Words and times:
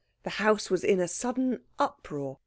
The 0.23 0.31
house 0.41 0.71
was 0.71 0.83
in 0.83 0.99
a 0.99 1.07
sudden 1.07 1.61
uproar. 1.77 2.39